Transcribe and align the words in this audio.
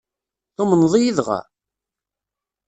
Tumneḍ-iyi 0.55 1.11
dɣa? 1.17 1.39